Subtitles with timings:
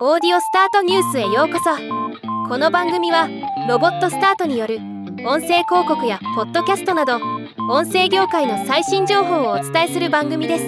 [0.00, 1.70] オーディオスタートニュースへようこそ。
[2.48, 3.28] この番組は
[3.68, 4.78] ロボットスタートによる
[5.24, 7.20] 音声広告やポッドキャストなど
[7.70, 10.64] 音声業界の最新情報をお伝えする番組です。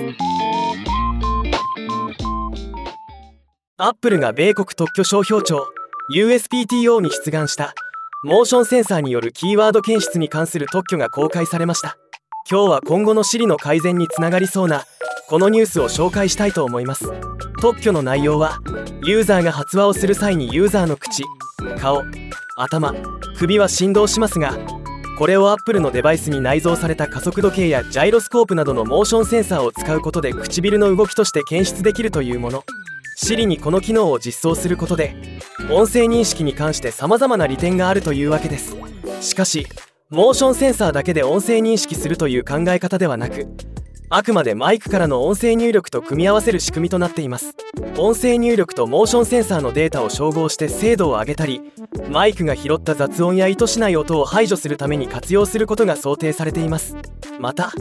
[3.78, 5.66] アップルが米国特許商標庁
[6.14, 7.74] USPTO に出願した
[8.22, 11.98] モーションセンサーによるキーワード検出に関する特許が公開されました。
[12.48, 14.84] 今日は今後の Siri の改善につながりそうな
[15.28, 17.12] このニュースを紹介したいと思います。
[17.60, 18.60] 特許の内容は
[19.04, 21.22] ユーザーが発話をする際にユーザーの口
[21.78, 22.02] 顔
[22.56, 22.94] 頭
[23.36, 24.56] 首は振動しますが
[25.18, 32.64] これを Apple のデバイスに内蔵された加速度計やジャイロスコープなどのモーションセンサーを使うことで唇の動きとして検出できるというもの。
[33.18, 35.16] Siri にこの機能を実装することで
[35.70, 38.76] 音声認識に関して様々な利点があるというわけです。
[39.22, 39.66] しかし
[40.10, 43.48] モーションセンサーだけで音声認識するという考え方ではなく
[44.08, 47.54] あくまでマイクからの音声入力と組み合わせる仕組みとなっています。
[47.98, 51.60] 音声入力とモーションセンサーのデータを照合して精度を上げたり
[52.10, 56.96] マイクが拾った雑音や意図しない音を排除するために活用することが想定されています。
[57.40, 57.72] また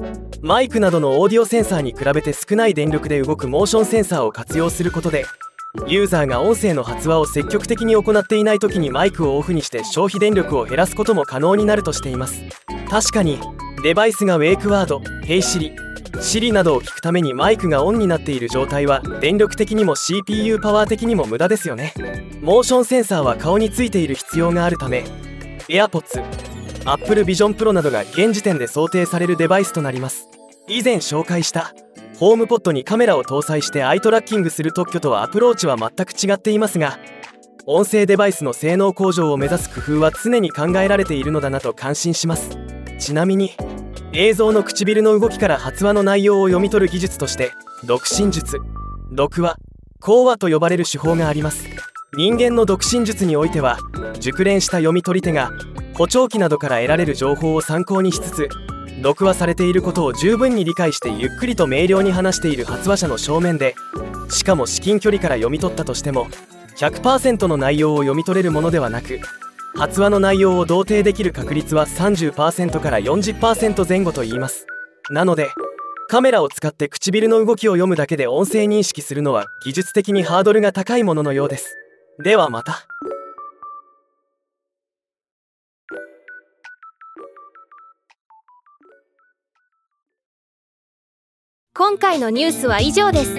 [0.41, 5.25] マイクなどのオーディオセンサーに比べて少ない電力で動くモーションセンサーを活用することで
[5.87, 12.41] ユーザーが音声の発話を積極的に行っていない時にマイクをオフにして消費電力を減らすことも可能になるとしています。
[12.89, 13.39] 確かに
[13.83, 15.75] デバイスがウェイクワード「ヘイシリ」
[16.17, 21.93] Siri などを聞くためにマイクがオンになっている状態は電力的にも CPU パワー的にも無駄ですよね。
[22.41, 25.03] モーションセンサーは顔についている必要があるため
[25.67, 26.23] AirPods
[26.85, 30.29] Apple Vision Pro などが現時点で想定されるデバイスとなります。
[30.67, 31.73] 以前紹介した
[32.17, 36.97] HomePod にカメラを搭載してアイトラッキングする特許とはアプローチは全く違っていますが
[37.67, 42.57] 音声デバイスの性能向上を目指す工夫は常に考えられているのだなと感心します。
[42.99, 43.51] ちなみに
[44.17, 47.51] 映像の唇の動きから発話の内容を読み取る技術として
[47.83, 48.61] 独身術。
[49.09, 49.57] 読話。
[49.99, 51.67] 講話と呼ばれる手法があります。
[52.13, 53.77] 人間の独身術においては
[54.21, 55.51] 熟練した読み取り手が
[55.95, 58.49] 補聴器などから得られる情報を参考にしつつ
[59.03, 63.75] 読話されていることを十分に理解してゆっくりと明瞭に話している発話者の正面で
[64.29, 66.27] しかも至近距離から読み取ったとしても
[66.77, 69.19] 100%の内容を読み取れるものではなく
[69.77, 74.65] 発話の内容を同定できる確率は30%から40%前後と言います。
[75.09, 75.49] なので
[76.07, 81.75] カメラを使って唇の動きを読むだけで音声認識するのは技術的にハードルが高いもののようです。
[82.23, 82.87] ではまた。
[91.77, 93.35] 今回のニュースは以上です。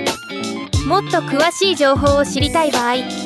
[0.87, 2.97] もっと詳しい情報を知りたい場合「